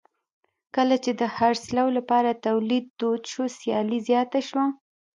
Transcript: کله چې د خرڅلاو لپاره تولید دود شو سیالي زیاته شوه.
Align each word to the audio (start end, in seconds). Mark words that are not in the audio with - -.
کله 0.75 0.95
چې 1.03 1.11
د 1.21 1.21
خرڅلاو 1.35 1.89
لپاره 1.97 2.39
تولید 2.45 2.85
دود 2.99 3.21
شو 3.31 3.43
سیالي 3.59 3.99
زیاته 4.07 4.39
شوه. 4.47 4.65